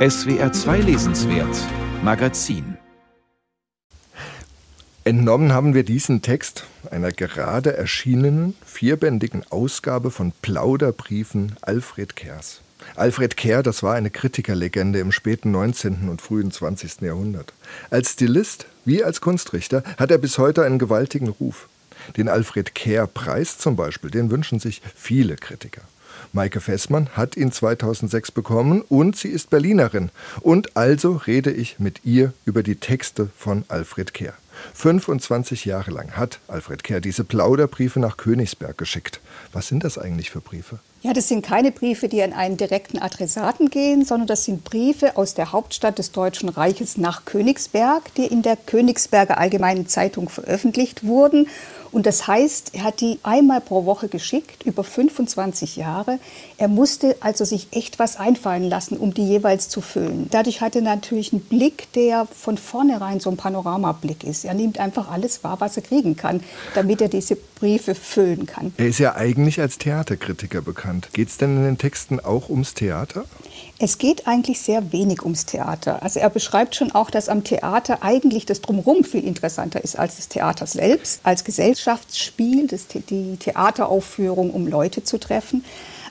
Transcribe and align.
SWR 0.00 0.50
2 0.50 0.78
Lesenswert 0.78 1.54
Magazin 2.02 2.78
Entnommen 5.04 5.52
haben 5.52 5.74
wir 5.74 5.82
diesen 5.82 6.22
Text 6.22 6.64
einer 6.90 7.12
gerade 7.12 7.76
erschienenen 7.76 8.54
vierbändigen 8.64 9.44
Ausgabe 9.50 10.10
von 10.10 10.32
Plauderbriefen 10.40 11.54
Alfred 11.60 12.16
Kers. 12.16 12.62
Alfred 12.96 13.36
Kerr, 13.36 13.62
das 13.62 13.82
war 13.82 13.94
eine 13.94 14.08
Kritikerlegende 14.08 15.00
im 15.00 15.12
späten 15.12 15.50
19. 15.50 16.08
und 16.08 16.22
frühen 16.22 16.50
20. 16.50 17.02
Jahrhundert. 17.02 17.52
Als 17.90 18.12
Stilist 18.12 18.64
wie 18.86 19.04
als 19.04 19.20
Kunstrichter 19.20 19.82
hat 19.98 20.10
er 20.10 20.16
bis 20.16 20.38
heute 20.38 20.64
einen 20.64 20.78
gewaltigen 20.78 21.28
Ruf. 21.28 21.68
Den 22.16 22.30
Alfred 22.30 22.74
Kerr-Preis 22.74 23.58
zum 23.58 23.76
Beispiel, 23.76 24.10
den 24.10 24.30
wünschen 24.30 24.60
sich 24.60 24.80
viele 24.94 25.36
Kritiker. 25.36 25.82
Maike 26.32 26.60
Fessmann 26.60 27.08
hat 27.10 27.36
ihn 27.36 27.52
2006 27.52 28.32
bekommen 28.32 28.82
und 28.82 29.16
sie 29.16 29.28
ist 29.28 29.50
Berlinerin. 29.50 30.10
Und 30.40 30.76
also 30.76 31.14
rede 31.14 31.50
ich 31.50 31.78
mit 31.78 32.04
ihr 32.04 32.32
über 32.44 32.62
die 32.62 32.76
Texte 32.76 33.30
von 33.36 33.64
Alfred 33.68 34.14
Kerr. 34.14 34.34
25 34.74 35.64
Jahre 35.64 35.90
lang 35.90 36.16
hat 36.16 36.38
Alfred 36.48 36.84
Kerr 36.84 37.00
diese 37.00 37.24
Plauderbriefe 37.24 38.00
nach 38.00 38.16
Königsberg 38.16 38.76
geschickt. 38.76 39.20
Was 39.52 39.68
sind 39.68 39.84
das 39.84 39.98
eigentlich 39.98 40.30
für 40.30 40.40
Briefe? 40.40 40.78
Ja, 41.02 41.14
das 41.14 41.28
sind 41.28 41.42
keine 41.42 41.72
Briefe, 41.72 42.08
die 42.08 42.22
an 42.22 42.34
einen 42.34 42.58
direkten 42.58 42.98
Adressaten 42.98 43.70
gehen, 43.70 44.04
sondern 44.04 44.26
das 44.26 44.44
sind 44.44 44.64
Briefe 44.64 45.16
aus 45.16 45.32
der 45.32 45.50
Hauptstadt 45.50 45.98
des 45.98 46.12
Deutschen 46.12 46.50
Reiches 46.50 46.98
nach 46.98 47.24
Königsberg, 47.24 48.14
die 48.16 48.26
in 48.26 48.42
der 48.42 48.56
Königsberger 48.56 49.38
Allgemeinen 49.38 49.86
Zeitung 49.86 50.28
veröffentlicht 50.28 51.06
wurden 51.06 51.46
und 51.92 52.06
das 52.06 52.28
heißt, 52.28 52.70
er 52.74 52.84
hat 52.84 53.00
die 53.00 53.18
einmal 53.22 53.60
pro 53.60 53.84
Woche 53.84 54.08
geschickt, 54.08 54.64
über 54.64 54.84
25 54.84 55.76
Jahre. 55.76 56.18
Er 56.56 56.68
musste 56.68 57.16
also 57.20 57.44
sich 57.44 57.68
echt 57.72 57.98
was 57.98 58.16
einfallen 58.16 58.68
lassen, 58.68 58.96
um 58.96 59.12
die 59.12 59.26
jeweils 59.26 59.68
zu 59.68 59.80
füllen. 59.80 60.28
Dadurch 60.30 60.60
hatte 60.60 60.78
er 60.78 60.84
natürlich 60.84 61.32
einen 61.32 61.42
Blick, 61.42 61.92
der 61.94 62.26
von 62.26 62.58
vornherein 62.58 63.18
so 63.18 63.30
ein 63.30 63.36
Panoramablick 63.36 64.22
ist. 64.22 64.44
Er 64.44 64.54
nimmt 64.54 64.78
einfach 64.78 65.10
alles 65.10 65.42
wahr, 65.42 65.60
was 65.60 65.76
er 65.76 65.82
kriegen 65.82 66.16
kann, 66.16 66.42
damit 66.74 67.00
er 67.00 67.08
diese 67.08 67.36
Briefe 67.60 67.94
füllen 67.94 68.46
kann. 68.46 68.72
Er 68.78 68.88
ist 68.88 68.98
ja 68.98 69.14
eigentlich 69.14 69.60
als 69.60 69.76
Theaterkritiker 69.78 70.62
bekannt. 70.62 71.10
Geht 71.12 71.28
es 71.28 71.36
denn 71.36 71.56
in 71.58 71.62
den 71.62 71.78
Texten 71.78 72.18
auch 72.18 72.48
ums 72.48 72.74
Theater? 72.74 73.26
Es 73.78 73.98
geht 73.98 74.26
eigentlich 74.26 74.60
sehr 74.60 74.92
wenig 74.92 75.22
ums 75.22 75.44
Theater. 75.44 76.02
Also 76.02 76.20
er 76.20 76.30
beschreibt 76.30 76.74
schon 76.74 76.90
auch, 76.92 77.10
dass 77.10 77.28
am 77.28 77.44
Theater 77.44 78.02
eigentlich 78.02 78.46
das 78.46 78.62
Drumherum 78.62 79.04
viel 79.04 79.24
interessanter 79.24 79.84
ist 79.84 79.98
als 79.98 80.16
das 80.16 80.28
Theater 80.28 80.66
selbst, 80.66 81.20
als 81.22 81.44
Gesellschaftsspiel, 81.44 82.66
das, 82.66 82.86
die 82.88 83.36
Theateraufführung, 83.36 84.50
um 84.50 84.66
Leute 84.66 85.04
zu 85.04 85.18
treffen. 85.18 85.64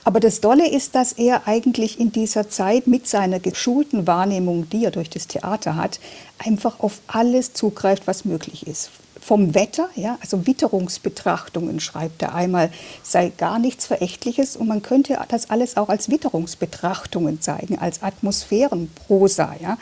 Aber 0.04 0.20
das 0.20 0.40
Dolle 0.40 0.70
ist, 0.70 0.94
dass 0.94 1.12
er 1.12 1.46
eigentlich 1.46 2.00
in 2.00 2.12
dieser 2.12 2.48
Zeit 2.48 2.86
mit 2.86 3.06
seiner 3.06 3.40
geschulten 3.40 4.06
Wahrnehmung, 4.06 4.68
die 4.70 4.84
er 4.84 4.90
durch 4.90 5.10
das 5.10 5.26
Theater 5.26 5.76
hat, 5.76 6.00
einfach 6.38 6.80
auf 6.80 7.00
alles 7.06 7.52
zugreift, 7.52 8.06
was 8.06 8.24
möglich 8.24 8.66
ist 8.66 8.90
vom 9.20 9.54
Wetter, 9.54 9.88
ja, 9.94 10.18
also 10.20 10.46
Witterungsbetrachtungen 10.46 11.80
schreibt 11.80 12.22
er 12.22 12.34
einmal, 12.34 12.70
sei 13.02 13.30
gar 13.36 13.58
nichts 13.58 13.86
Verächtliches 13.86 14.56
und 14.56 14.66
man 14.66 14.82
könnte 14.82 15.18
das 15.28 15.50
alles 15.50 15.76
auch 15.76 15.88
als 15.88 16.10
Witterungsbetrachtungen 16.10 17.40
zeigen, 17.40 17.78
als 17.78 18.02
Atmosphärenprosa. 18.02 19.54
Ja. 19.60 19.78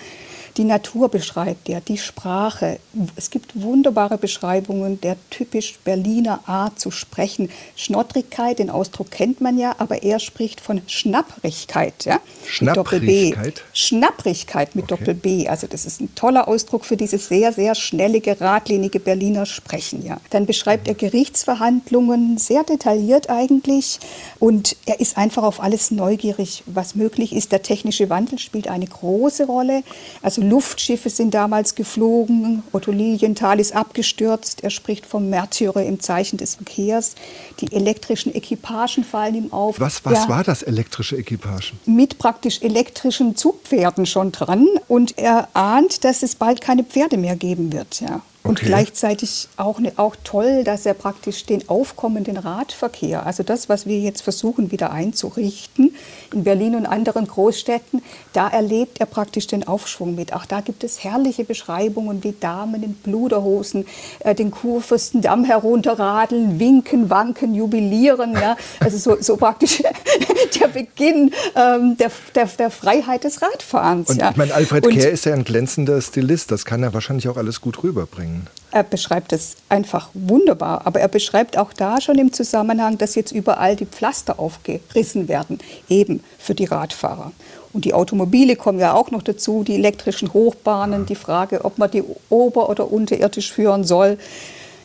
Die 0.57 0.65
Natur 0.65 1.09
beschreibt 1.09 1.69
er, 1.69 1.81
die 1.81 1.99
Sprache. 1.99 2.79
Es 3.17 3.31
gibt 3.31 3.61
wunderbare 3.61 4.19
Beschreibungen 4.19 5.01
der 5.01 5.17
typisch 5.31 5.79
Berliner 5.85 6.41
Art 6.47 6.79
zu 6.81 6.91
sprechen. 6.91 7.51
Schnottrigkeit, 7.77 8.59
den 8.59 8.71
Ausdruck 8.71 9.11
kennt 9.11 9.41
man 9.41 9.59
ja, 9.59 9.75
aber 9.79 10.03
er 10.03 10.19
spricht 10.19 10.61
von 10.61 10.83
Schnapprigkeit. 10.87 12.05
Ja? 12.05 12.21
Schnapprigkeit? 12.47 13.63
Schnapprigkeit 13.73 14.75
mit 14.75 14.91
okay. 14.91 15.05
Doppel 15.05 15.15
B. 15.15 15.49
Also 15.49 15.67
das 15.67 15.85
ist 15.85 16.01
ein 16.01 16.15
toller 16.15 16.49
Ausdruck 16.49 16.85
für 16.85 16.97
dieses 16.97 17.29
sehr, 17.29 17.53
sehr 17.53 17.75
schnelle, 17.75 18.21
geradlinige 18.21 19.01
Berliner 19.01 19.47
Sprechen. 19.47 20.05
Ja? 20.05 20.19
Dann 20.31 20.47
beschreibt 20.47 20.89
er 20.89 20.95
Gerichtsverhandlungen 20.95 22.39
sehr 22.39 22.65
detailliert 22.65 23.31
eigentlich 23.31 24.01
und 24.39 24.77
er 24.87 25.01
ist 25.01 25.17
einfach 25.17 25.43
auf 25.43 25.63
alles 25.63 25.91
neugierig, 25.91 26.63
was 26.67 26.95
möglich 26.95 27.35
ist. 27.35 27.53
Der 27.53 27.63
technische 27.63 28.11
Wandel 28.11 28.39
spielt 28.39 28.69
eine 28.69 28.87
große 28.87 29.47
Rolle. 29.47 29.83
Also 30.23 30.38
Luftschiffe 30.43 31.11
sind 31.11 31.35
damals 31.35 31.75
geflogen, 31.75 32.63
Otto 32.73 32.91
Lilienthal 32.91 33.61
ist 33.61 33.75
abgestürzt, 33.75 34.63
er 34.63 34.71
spricht 34.71 35.07
vom 35.07 35.29
Märtyrer 35.31 35.85
im 35.85 36.01
Zeichen 36.01 36.37
des 36.37 36.57
Verkehrs. 36.57 37.15
Die 37.61 37.73
elektrischen 37.73 38.35
Equipagen 38.35 39.05
fallen 39.05 39.35
ihm 39.35 39.53
auf. 39.53 39.81
Was, 39.81 40.05
was 40.05 40.25
ja, 40.25 40.29
war 40.29 40.45
das 40.45 40.63
elektrische 40.63 41.17
Equipagen? 41.17 41.79
Mit 41.87 42.19
praktisch 42.19 42.63
elektrischen 42.63 43.37
Zugpferden 43.37 44.07
schon 44.07 44.33
dran 44.33 44.67
und 44.89 45.19
er 45.19 45.49
ahnt, 45.55 46.05
dass 46.05 46.23
es 46.23 46.35
bald 46.35 46.61
keine 46.61 46.85
Pferde 46.85 47.17
mehr 47.17 47.37
geben 47.37 47.73
wird. 47.73 48.01
Ja. 48.01 48.23
Und 48.49 48.61
gleichzeitig 48.61 49.47
auch, 49.59 49.79
ne, 49.79 49.93
auch 49.97 50.17
toll, 50.25 50.65
dass 50.65 50.87
er 50.87 50.95
praktisch 50.95 51.45
den 51.45 51.69
aufkommenden 51.69 52.39
Radverkehr, 52.39 53.27
also 53.27 53.43
das, 53.43 53.69
was 53.69 53.85
wir 53.85 54.01
jetzt 54.01 54.23
versuchen 54.23 54.73
wieder 54.73 54.91
einzurichten 54.91 55.95
in 56.33 56.45
Berlin 56.45 56.75
und 56.75 56.87
anderen 56.87 57.27
Großstädten, 57.27 58.03
da 58.33 58.49
erlebt 58.49 59.01
er 59.01 59.07
praktisch 59.07 59.49
den 59.49 59.69
Aufschwung 59.69 60.15
mit. 60.15 60.33
Auch 60.33 60.47
da 60.47 60.63
gibt 60.63 60.83
es 60.83 61.05
herrliche 61.05 61.45
Beschreibungen, 61.45 62.25
wie 62.25 62.33
Damen 62.41 62.83
in 62.83 62.95
Bluderhosen 62.95 63.87
äh, 64.21 64.35
den 64.35 64.51
Kurfürstendamm 64.51 65.45
herunterradeln, 65.45 66.59
winken, 66.59 67.11
wanken, 67.11 67.55
jubilieren. 67.55 68.33
Ja? 68.33 68.57
Also 68.81 68.97
so, 68.97 69.21
so 69.21 69.37
praktisch 69.37 69.83
der 70.49 70.69
Beginn 70.69 71.33
ähm, 71.55 71.97
der, 71.99 72.11
der, 72.35 72.47
der, 72.47 72.71
Freiheit 72.71 73.25
des 73.25 73.43
Radfahrens. 73.43 74.11
Und 74.11 74.21
ja. 74.21 74.31
ich 74.31 74.37
meine, 74.37 74.55
Alfred 74.55 74.89
Kehr 74.89 75.11
ist 75.11 75.25
ja 75.25 75.35
ein 75.35 75.45
glänzender 75.45 76.01
Stilist, 76.01 76.51
das 76.51 76.65
kann 76.65 76.83
er 76.83 76.95
wahrscheinlich 76.95 77.29
auch 77.29 77.37
alles 77.37 77.61
gut 77.61 77.83
rüberbringen. 77.83 78.47
Er 78.71 78.83
beschreibt 78.83 79.33
es 79.33 79.57
einfach 79.69 80.11
wunderbar, 80.13 80.83
aber 80.85 81.01
er 81.01 81.09
beschreibt 81.09 81.57
auch 81.57 81.73
da 81.73 82.01
schon 82.01 82.19
im 82.19 82.33
Zusammenhang, 82.33 82.99
dass 82.99 83.15
jetzt 83.15 83.33
überall 83.33 83.77
die 83.77 83.87
Pflaster 83.87 84.39
aufgerissen 84.39 85.29
werden, 85.29 85.59
eben 85.89 86.23
für 86.39 86.55
die 86.55 86.67
Radfahrer. 86.67 87.33
Und 87.73 87.85
die 87.85 87.95
Automobile 87.95 88.57
kommen 88.57 88.79
ja 88.79 88.95
auch 88.95 89.11
noch 89.11 89.23
dazu, 89.23 89.63
die 89.65 89.75
elektrischen 89.75 90.33
Hochbahnen, 90.33 91.07
die 91.07 91.15
Frage, 91.15 91.65
ob 91.65 91.79
man 91.79 91.91
die 91.91 92.03
ober- 92.29 92.69
oder 92.69 92.91
unterirdisch 92.91 93.53
führen 93.53 93.85
soll. 93.85 94.19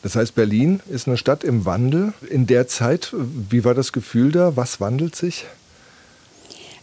Das 0.04 0.18
heißt, 0.18 0.36
Berlin 0.36 0.82
ist 0.90 1.08
eine 1.08 1.18
Stadt 1.18 1.46
im 1.46 1.66
Wandel. 1.66 2.14
In 2.30 2.46
der 2.46 2.68
Zeit, 2.68 3.14
wie 3.14 3.64
war 3.64 3.74
das 3.74 3.94
Gefühl 3.94 4.34
da? 4.34 4.56
Was 4.58 4.82
wandelt 4.82 5.16
sich? 5.16 5.46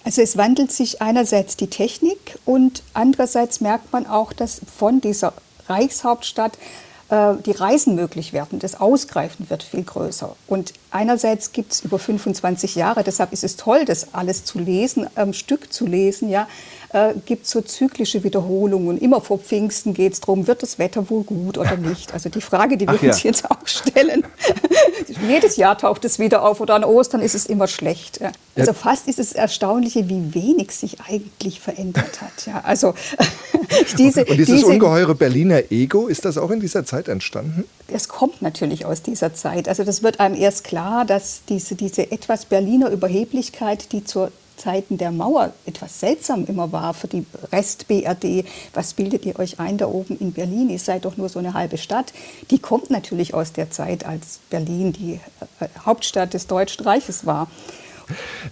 Also 0.05 0.23
es 0.23 0.39
wandelt 0.39 0.73
sich 0.73 1.03
einerseits 1.03 1.57
die 1.57 1.69
Technik 1.69 2.39
und 2.47 2.83
andererseits 2.95 3.61
merkt 3.61 3.93
man 3.93 4.07
auch, 4.07 4.33
dass 4.33 4.63
von 4.75 5.03
dieser 5.03 5.35
Reichshauptstadt 5.69 6.57
äh, 7.11 7.35
die 7.45 7.51
Reisen 7.51 7.95
möglich 7.95 8.33
werden. 8.33 8.59
Das 8.59 8.81
Ausgreifen 8.81 9.51
wird 9.51 9.63
viel 9.63 9.83
größer. 9.83 10.35
Und 10.47 10.73
einerseits 10.91 11.53
gibt 11.53 11.73
es 11.73 11.81
über 11.83 11.99
25 11.99 12.75
Jahre, 12.75 13.05
deshalb 13.05 13.35
ist 13.35 13.45
es 13.45 13.57
toll, 13.57 13.85
das 13.85 14.15
alles 14.15 14.47
zu 14.47 14.59
lesen, 14.59 15.07
am 15.17 15.35
Stück 15.35 15.71
zu 15.71 15.87
lesen, 15.87 16.31
ja, 16.31 16.49
äh, 16.93 17.15
gibt 17.25 17.47
so 17.47 17.61
zyklische 17.61 18.25
Wiederholungen. 18.25 18.99
Immer 18.99 19.21
vor 19.21 19.39
Pfingsten 19.39 19.95
geht 19.95 20.15
es 20.15 20.21
darum, 20.21 20.47
wird 20.47 20.63
das 20.63 20.79
Wetter 20.79 21.09
wohl 21.09 21.23
gut 21.23 21.57
oder 21.57 21.77
nicht? 21.77 22.13
Also 22.13 22.29
die 22.29 22.41
Frage, 22.41 22.77
die 22.77 22.87
wir 22.87 22.99
Ach, 22.99 23.03
uns 23.03 23.23
ja. 23.23 23.31
jetzt 23.31 23.51
auch 23.51 23.67
stellen. 23.67 24.25
Jedes 25.29 25.57
Jahr 25.57 25.79
taucht 25.79 26.05
es 26.05 26.19
wieder 26.19 26.43
auf 26.43 26.61
oder 26.61 26.75
an 26.75 26.85
Ostern 26.85 27.21
ist 27.21 27.35
es 27.35 27.47
immer 27.47 27.69
schlecht. 27.69 28.21
Ja. 28.21 28.33
Also 28.57 28.73
fast 28.73 29.07
ist 29.09 29.19
es 29.19 29.33
Erstaunliche, 29.33 30.09
wie 30.09 30.35
wenig 30.35 30.73
sich 30.73 30.99
eigentlich 31.01 31.61
verändert 31.61 32.21
hat. 32.21 32.47
Ja, 32.47 32.61
also 32.65 32.95
diese, 33.97 34.25
Und 34.25 34.37
dieses 34.37 34.57
diese, 34.57 34.67
ungeheure 34.67 35.15
Berliner 35.15 35.71
Ego, 35.71 36.09
ist 36.09 36.25
das 36.25 36.39
auch 36.39 36.51
in 36.51 36.61
dieser 36.61 36.85
Zeit 36.85 37.09
entstanden? 37.09 37.65
Es 37.89 38.09
kommt 38.09 38.43
natürlich 38.43 38.85
aus 38.85 39.03
dieser 39.03 39.35
Zeit. 39.35 39.69
Also 39.69 39.85
das 39.85 40.03
wird 40.03 40.21
einem 40.21 40.35
erst 40.35 40.65
klar, 40.65 41.05
dass 41.05 41.43
diese, 41.49 41.75
diese 41.75 42.11
etwas 42.11 42.45
Berliner 42.47 42.91
Überheblichkeit, 42.91 43.93
die 43.93 44.05
zur 44.05 44.31
Zeiten 44.61 44.99
der 44.99 45.11
Mauer 45.11 45.53
etwas 45.67 46.01
seltsam 46.01 46.45
immer 46.47 46.71
war 46.73 46.95
für 46.95 47.09
die 47.09 47.25
Rest-BRD. 47.53 48.45
Was 48.75 48.95
bildet 48.95 49.25
ihr 49.25 49.39
euch 49.39 49.59
ein 49.59 49.79
da 49.79 49.87
oben 49.87 50.19
in 50.19 50.33
Berlin? 50.33 50.69
Ihr 50.69 50.79
seid 50.79 51.05
doch 51.05 51.17
nur 51.17 51.29
so 51.29 51.39
eine 51.39 51.55
halbe 51.55 51.79
Stadt. 51.79 52.13
Die 52.51 52.59
kommt 52.59 52.91
natürlich 52.91 53.35
aus 53.35 53.53
der 53.53 53.71
Zeit, 53.71 54.05
als 54.05 54.41
Berlin 54.51 54.93
die 54.93 55.21
äh, 55.61 55.67
Hauptstadt 55.85 56.35
des 56.35 56.47
Deutschen 56.47 56.85
Reiches 56.85 57.25
war. 57.25 57.49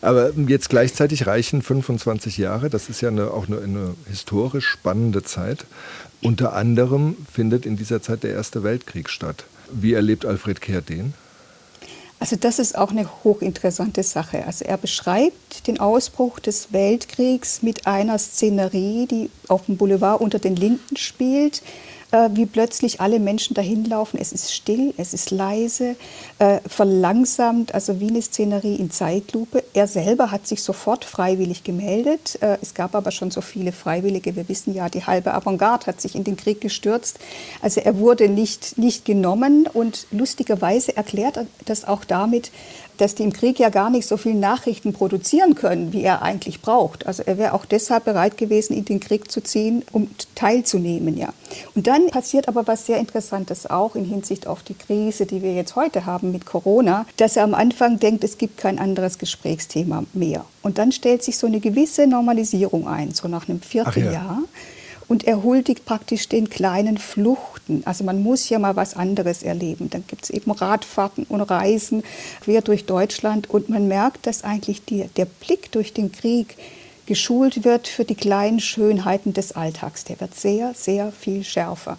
Aber 0.00 0.32
jetzt 0.46 0.70
gleichzeitig 0.70 1.26
reichen 1.26 1.62
25 1.62 2.38
Jahre. 2.38 2.70
Das 2.70 2.88
ist 2.88 3.00
ja 3.00 3.08
eine, 3.08 3.32
auch 3.32 3.48
eine, 3.48 3.60
eine 3.60 3.94
historisch 4.08 4.66
spannende 4.66 5.22
Zeit. 5.22 5.66
Unter 6.22 6.54
anderem 6.54 7.16
findet 7.30 7.66
in 7.66 7.76
dieser 7.76 8.00
Zeit 8.02 8.22
der 8.22 8.32
Erste 8.32 8.62
Weltkrieg 8.62 9.10
statt. 9.10 9.44
Wie 9.70 9.92
erlebt 9.92 10.24
Alfred 10.24 10.60
Kehr 10.60 10.80
den? 10.80 11.12
Also 12.20 12.34
das 12.34 12.58
ist 12.58 12.76
auch 12.76 12.90
eine 12.90 13.08
hochinteressante 13.22 14.02
Sache. 14.02 14.44
Also 14.44 14.64
er 14.64 14.76
beschreibt 14.76 15.66
den 15.68 15.78
Ausbruch 15.78 16.40
des 16.40 16.72
Weltkriegs 16.72 17.62
mit 17.62 17.86
einer 17.86 18.18
Szenerie, 18.18 19.06
die 19.06 19.30
auf 19.46 19.66
dem 19.66 19.76
Boulevard 19.76 20.20
unter 20.20 20.40
den 20.40 20.56
Linden 20.56 20.96
spielt. 20.96 21.62
Äh, 22.10 22.30
wie 22.32 22.46
plötzlich 22.46 23.00
alle 23.00 23.20
Menschen 23.20 23.54
dahin 23.54 23.84
laufen. 23.84 24.18
Es 24.20 24.32
ist 24.32 24.52
still, 24.54 24.94
es 24.96 25.14
ist 25.14 25.30
leise, 25.30 25.96
äh, 26.38 26.60
verlangsamt, 26.66 27.74
also 27.74 28.00
wie 28.00 28.08
eine 28.08 28.22
Szenerie 28.22 28.76
in 28.76 28.90
Zeitlupe. 28.90 29.62
Er 29.74 29.86
selber 29.86 30.30
hat 30.30 30.46
sich 30.46 30.62
sofort 30.62 31.04
freiwillig 31.04 31.64
gemeldet. 31.64 32.38
Äh, 32.40 32.58
es 32.62 32.74
gab 32.74 32.94
aber 32.94 33.10
schon 33.10 33.30
so 33.30 33.40
viele 33.40 33.72
Freiwillige. 33.72 34.36
Wir 34.36 34.48
wissen 34.48 34.74
ja, 34.74 34.88
die 34.88 35.04
halbe 35.04 35.34
Avantgarde 35.34 35.86
hat 35.86 36.00
sich 36.00 36.14
in 36.14 36.24
den 36.24 36.36
Krieg 36.36 36.60
gestürzt. 36.60 37.18
Also 37.60 37.80
er 37.80 37.98
wurde 37.98 38.28
nicht, 38.28 38.78
nicht 38.78 39.04
genommen 39.04 39.66
und 39.72 40.06
lustigerweise 40.10 40.96
erklärt 40.96 41.36
er 41.36 41.46
das 41.66 41.84
auch 41.84 42.04
damit, 42.04 42.50
dass 42.98 43.14
die 43.14 43.22
im 43.22 43.32
Krieg 43.32 43.58
ja 43.58 43.70
gar 43.70 43.90
nicht 43.90 44.06
so 44.06 44.16
viel 44.16 44.34
Nachrichten 44.34 44.92
produzieren 44.92 45.54
können, 45.54 45.92
wie 45.92 46.02
er 46.02 46.22
eigentlich 46.22 46.60
braucht. 46.60 47.06
Also 47.06 47.22
er 47.24 47.38
wäre 47.38 47.54
auch 47.54 47.64
deshalb 47.64 48.04
bereit 48.04 48.36
gewesen, 48.36 48.74
in 48.74 48.84
den 48.84 49.00
Krieg 49.00 49.30
zu 49.30 49.40
ziehen, 49.40 49.84
um 49.92 50.10
teilzunehmen, 50.34 51.16
ja. 51.16 51.32
Und 51.74 51.86
dann 51.86 52.08
passiert 52.08 52.48
aber 52.48 52.66
was 52.66 52.86
sehr 52.86 52.98
Interessantes 52.98 53.68
auch 53.68 53.94
in 53.94 54.04
Hinsicht 54.04 54.46
auf 54.46 54.62
die 54.62 54.74
Krise, 54.74 55.26
die 55.26 55.42
wir 55.42 55.54
jetzt 55.54 55.76
heute 55.76 56.04
haben 56.04 56.32
mit 56.32 56.44
Corona, 56.44 57.06
dass 57.16 57.36
er 57.36 57.44
am 57.44 57.54
Anfang 57.54 57.98
denkt, 57.98 58.24
es 58.24 58.38
gibt 58.38 58.58
kein 58.58 58.78
anderes 58.78 59.18
Gesprächsthema 59.18 60.04
mehr. 60.12 60.44
Und 60.62 60.78
dann 60.78 60.92
stellt 60.92 61.22
sich 61.22 61.38
so 61.38 61.46
eine 61.46 61.60
gewisse 61.60 62.06
Normalisierung 62.06 62.86
ein, 62.86 63.12
so 63.12 63.28
nach 63.28 63.48
einem 63.48 63.60
Vierteljahr. 63.62 64.12
Ja 64.12 64.42
und 65.08 65.24
er 65.24 65.42
huldigt 65.42 65.86
praktisch 65.86 66.28
den 66.28 66.50
kleinen 66.50 66.98
Fluchten. 66.98 67.82
Also 67.86 68.04
man 68.04 68.22
muss 68.22 68.48
ja 68.50 68.58
mal 68.58 68.76
was 68.76 68.94
anderes 68.94 69.42
erleben. 69.42 69.88
Dann 69.90 70.04
gibt 70.06 70.24
es 70.24 70.30
eben 70.30 70.50
Radfahrten 70.50 71.24
und 71.24 71.40
Reisen 71.40 72.04
quer 72.42 72.60
durch 72.60 72.84
Deutschland 72.84 73.48
und 73.48 73.70
man 73.70 73.88
merkt, 73.88 74.26
dass 74.26 74.44
eigentlich 74.44 74.84
die, 74.84 75.08
der 75.16 75.24
Blick 75.24 75.72
durch 75.72 75.94
den 75.94 76.12
Krieg 76.12 76.56
geschult 77.06 77.64
wird 77.64 77.88
für 77.88 78.04
die 78.04 78.14
kleinen 78.14 78.60
Schönheiten 78.60 79.32
des 79.32 79.52
Alltags. 79.52 80.04
Der 80.04 80.20
wird 80.20 80.34
sehr, 80.34 80.74
sehr 80.74 81.10
viel 81.10 81.42
schärfer. 81.42 81.96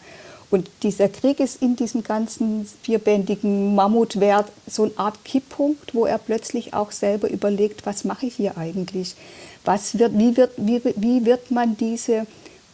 Und 0.51 0.69
dieser 0.81 1.09
Krieg 1.09 1.39
ist 1.39 1.62
in 1.62 1.75
diesem 1.75 2.03
ganzen 2.03 2.67
vierbändigen 2.81 3.75
Mammutwerk 3.75 4.47
so 4.67 4.83
eine 4.83 4.97
Art 4.97 5.23
Kipppunkt, 5.23 5.94
wo 5.94 6.05
er 6.05 6.17
plötzlich 6.17 6.73
auch 6.73 6.91
selber 6.91 7.29
überlegt, 7.29 7.85
was 7.85 8.03
mache 8.03 8.27
ich 8.27 8.35
hier 8.35 8.57
eigentlich? 8.57 9.15
Was 9.63 10.00
wird, 10.00 10.17
wie, 10.17 10.38
wird, 10.38 10.51
wie, 10.57 10.81
wie 10.95 11.25
wird 11.25 11.51
man 11.51 11.77
diese 11.77 12.25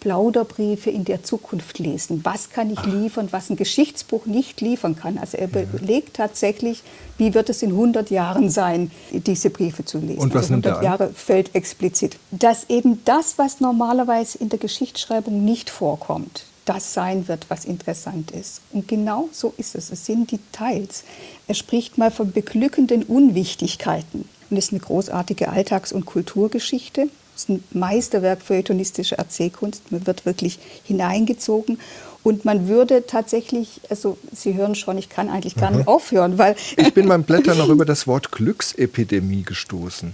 Plauderbriefe 0.06 0.92
in 0.92 1.04
der 1.04 1.24
Zukunft 1.24 1.80
lesen. 1.80 2.22
Was 2.24 2.52
kann 2.52 2.72
ich 2.72 2.86
liefern, 2.86 3.30
was 3.32 3.50
ein 3.50 3.56
Geschichtsbuch 3.56 4.28
nicht 4.28 4.62
liefern 4.62 4.96
kann? 4.96 5.18
Also 5.18 5.36
er 5.36 5.48
überlegt 5.48 6.18
tatsächlich, 6.18 6.84
wie 7.18 7.34
wird 7.34 7.50
es 7.50 7.64
in 7.64 7.72
100 7.72 8.12
Jahren 8.12 8.52
sein, 8.52 8.92
diese 9.12 9.50
Briefe 9.50 9.84
zu 9.84 9.98
lesen. 9.98 10.20
Und 10.20 10.36
was 10.36 10.52
also 10.52 10.54
100 10.54 10.84
Jahre 10.84 11.10
fällt 11.10 11.56
explizit. 11.56 12.20
Dass 12.30 12.70
eben 12.70 13.02
das, 13.06 13.40
was 13.40 13.62
normalerweise 13.62 14.38
in 14.38 14.50
der 14.50 14.60
Geschichtsschreibung 14.60 15.44
nicht 15.44 15.72
vorkommt, 15.72 16.46
das 16.66 16.94
sein 16.94 17.28
wird, 17.28 17.48
was 17.50 17.66
interessant 17.66 18.30
ist. 18.30 18.62
Und 18.74 18.88
genau 18.88 19.30
so 19.32 19.56
ist 19.58 19.74
es. 19.74 19.92
Es 19.92 20.06
sind 20.06 20.32
Details. 20.32 21.04
Er 21.48 21.56
spricht 21.56 21.98
mal 21.98 22.12
von 22.12 22.32
beglückenden 22.32 23.02
Unwichtigkeiten. 23.02 24.30
Und 24.52 24.58
es 24.58 24.66
ist 24.66 24.72
eine 24.72 24.82
großartige 24.82 25.50
Alltags- 25.50 25.92
und 25.92 26.06
Kulturgeschichte. 26.06 27.10
Es 27.36 27.44
ist 27.44 27.50
ein 27.50 27.64
Meisterwerk 27.72 28.42
feuilletonistischer 28.42 29.18
Erzählkunst. 29.18 29.92
Man 29.92 30.08
wird 30.08 30.26
wirklich 30.26 30.60
hineingezogen. 30.84 31.80
Und 32.24 32.44
man 32.44 32.68
würde 32.68 33.06
tatsächlich, 33.06 33.82
also 33.90 34.18
Sie 34.34 34.56
hören 34.56 34.74
schon, 34.74 34.98
ich 34.98 35.10
kann 35.10 35.30
eigentlich 35.30 35.56
gar 35.56 35.70
nicht 35.70 35.88
aufhören, 35.88 36.40
weil. 36.40 36.56
Ich 36.76 36.94
bin 36.94 37.08
beim 37.08 37.24
Blättern 37.24 37.58
noch 37.58 37.70
über 37.70 37.86
das 37.86 38.08
Wort 38.08 38.32
Glücksepidemie 38.32 39.44
gestoßen. 39.44 40.14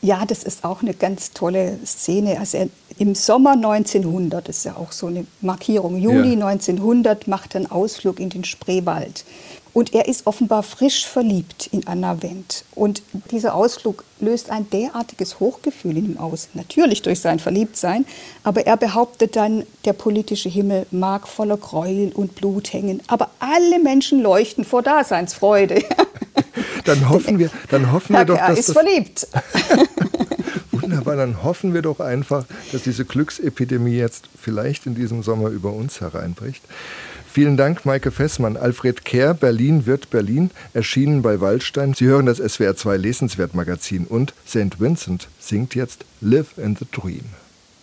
Ja, 0.00 0.24
das 0.24 0.42
ist 0.42 0.64
auch 0.64 0.82
eine 0.82 0.94
ganz 0.94 1.32
tolle 1.32 1.78
Szene. 1.84 2.38
Also 2.38 2.70
im 2.98 3.14
Sommer 3.14 3.52
1900, 3.52 4.48
das 4.48 4.58
ist 4.58 4.64
ja 4.64 4.76
auch 4.76 4.92
so 4.92 5.06
eine 5.08 5.26
Markierung, 5.40 5.96
Juli 5.96 6.38
ja. 6.38 6.46
1900 6.46 7.26
macht 7.26 7.54
er 7.54 7.62
einen 7.62 7.70
Ausflug 7.70 8.20
in 8.20 8.30
den 8.30 8.44
Spreewald 8.44 9.24
und 9.74 9.92
er 9.92 10.08
ist 10.08 10.26
offenbar 10.26 10.62
frisch 10.62 11.06
verliebt 11.06 11.68
in 11.72 11.86
Anna 11.86 12.22
Wendt. 12.22 12.64
Und 12.74 13.02
dieser 13.32 13.54
Ausflug 13.54 14.04
löst 14.20 14.50
ein 14.50 14.70
derartiges 14.70 15.40
Hochgefühl 15.40 15.96
in 15.98 16.12
ihm 16.12 16.18
aus. 16.18 16.48
Natürlich 16.54 17.02
durch 17.02 17.20
sein 17.20 17.40
Verliebtsein, 17.40 18.06
aber 18.44 18.66
er 18.66 18.76
behauptet 18.76 19.36
dann, 19.36 19.64
der 19.84 19.92
politische 19.92 20.48
Himmel 20.48 20.86
mag 20.92 21.26
voller 21.28 21.56
Gräuel 21.56 22.12
und 22.12 22.36
Blut 22.36 22.72
hängen. 22.72 23.02
Aber 23.08 23.30
alle 23.40 23.80
Menschen 23.80 24.22
leuchten 24.22 24.64
vor 24.64 24.82
Daseinsfreude. 24.82 25.82
Dann 26.84 27.08
hoffen 27.08 27.38
wir, 27.38 27.50
dann 27.70 27.92
hoffen 27.92 28.14
wir 28.14 28.24
doch, 28.26 28.36
dass. 28.36 28.48
Er 28.48 28.58
ist 28.58 28.72
verliebt. 28.72 29.26
Wunderbar, 30.72 31.16
dann 31.16 31.42
hoffen 31.42 31.72
wir 31.72 31.80
doch 31.80 31.98
einfach, 31.98 32.44
dass 32.72 32.82
diese 32.82 33.06
Glücksepidemie 33.06 33.96
jetzt 33.96 34.28
vielleicht 34.38 34.84
in 34.84 34.94
diesem 34.94 35.22
Sommer 35.22 35.48
über 35.48 35.72
uns 35.72 36.02
hereinbricht. 36.02 36.62
Vielen 37.34 37.56
Dank, 37.56 37.84
Maike 37.84 38.12
Fessmann. 38.12 38.56
Alfred 38.56 39.04
Kehr, 39.04 39.34
Berlin 39.34 39.86
wird 39.86 40.08
Berlin, 40.08 40.52
erschienen 40.72 41.20
bei 41.20 41.40
Waldstein. 41.40 41.92
Sie 41.92 42.04
hören 42.04 42.26
das 42.26 42.38
SWR 42.38 42.76
2 42.76 42.96
Lesenswert 42.96 43.54
Magazin 43.56 44.06
und 44.06 44.34
St. 44.46 44.78
Vincent 44.78 45.26
singt 45.40 45.74
jetzt 45.74 46.04
Live 46.20 46.56
in 46.58 46.76
the 46.76 46.86
Dream. 46.92 47.24